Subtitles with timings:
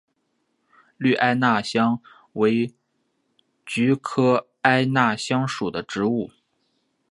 [0.97, 2.01] 绿艾纳香
[2.33, 2.73] 为
[3.67, 6.31] 菊科艾纳香属的植物。